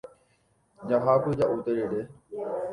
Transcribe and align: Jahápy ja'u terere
Jahápy 0.89 1.31
ja'u 1.39 1.55
terere 1.65 2.01